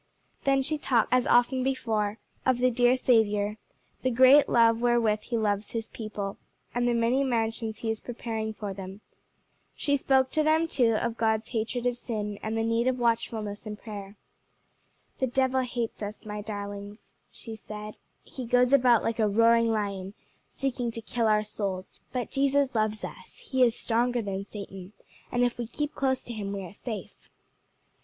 Then 0.45 0.63
she 0.63 0.79
talked 0.79 1.11
to 1.11 1.11
them, 1.13 1.17
as 1.19 1.27
often 1.27 1.61
before, 1.61 2.17
of 2.43 2.57
the 2.57 2.71
dear 2.71 2.97
Saviour 2.97 3.57
the 4.01 4.09
great 4.09 4.49
love 4.49 4.81
wherewith 4.81 5.21
he 5.25 5.37
loves 5.37 5.73
his 5.73 5.89
people, 5.89 6.37
and 6.73 6.87
the 6.87 6.95
many 6.95 7.23
mansions 7.23 7.77
he 7.77 7.91
is 7.91 7.99
preparing 8.01 8.51
for 8.51 8.73
them. 8.73 9.01
She 9.75 9.95
spoke 9.95 10.31
to 10.31 10.41
them, 10.41 10.67
too, 10.67 10.95
of 10.95 11.17
God's 11.19 11.49
hatred 11.49 11.85
of 11.85 11.97
sin, 11.99 12.39
and 12.41 12.57
the 12.57 12.63
need 12.63 12.87
of 12.87 12.97
watchfulness 12.97 13.67
and 13.67 13.77
prayer. 13.77 14.15
"The 15.19 15.27
devil 15.27 15.59
hates 15.61 16.01
us, 16.01 16.25
my 16.25 16.41
darlings," 16.41 17.11
she 17.29 17.55
said; 17.55 17.95
"he 18.23 18.47
goes 18.47 18.73
about 18.73 19.03
like 19.03 19.19
a 19.19 19.27
roaring 19.29 19.69
lion, 19.71 20.15
seeking 20.49 20.89
to 20.93 21.01
kill 21.03 21.27
our 21.27 21.43
souls; 21.43 21.99
but 22.11 22.31
Jesus 22.31 22.73
loves 22.73 23.03
us, 23.03 23.37
he 23.51 23.61
is 23.61 23.75
stronger 23.77 24.23
than 24.23 24.45
Satan, 24.45 24.93
and 25.31 25.43
if 25.43 25.59
we 25.59 25.67
keep 25.67 25.93
close 25.93 26.23
to 26.23 26.33
him 26.33 26.53
we 26.53 26.63
are 26.63 26.73
safe." 26.73 27.13